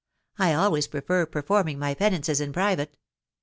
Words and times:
I 0.39 0.55
always 0.55 0.87
prefer 0.87 1.27
per 1.27 1.43
forming 1.43 1.77
my 1.77 1.93
penances 1.93 2.41
in 2.41 2.51
private. 2.51 2.97